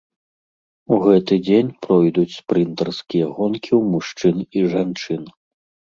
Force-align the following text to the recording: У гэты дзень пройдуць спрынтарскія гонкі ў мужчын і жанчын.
У 0.95 0.97
гэты 1.05 1.33
дзень 1.49 1.69
пройдуць 1.87 2.35
спрынтарскія 2.39 3.25
гонкі 3.37 3.71
ў 3.79 3.81
мужчын 3.93 4.37
і 4.59 4.69
жанчын. 4.73 5.23